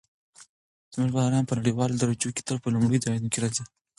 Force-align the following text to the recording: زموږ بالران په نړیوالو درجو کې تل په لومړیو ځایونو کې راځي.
زموږ 0.93 1.09
بالران 1.15 1.43
په 1.47 1.53
نړیوالو 1.59 1.99
درجو 2.01 2.29
کې 2.35 2.45
تل 2.47 2.57
په 2.63 2.69
لومړیو 2.73 3.03
ځایونو 3.05 3.31
کې 3.31 3.39
راځي. 3.43 3.63